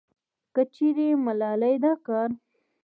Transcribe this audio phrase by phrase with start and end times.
[0.55, 2.29] کچېرې ملالې دا کار